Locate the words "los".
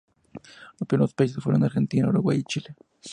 0.79-0.87